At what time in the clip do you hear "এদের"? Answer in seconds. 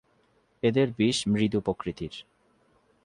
0.63-0.87